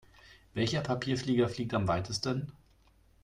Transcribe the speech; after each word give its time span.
Welcher 0.55 0.81
Papierflieger 0.81 1.47
fliegt 1.47 1.75
am 1.75 1.87
weitesten? 1.87 2.51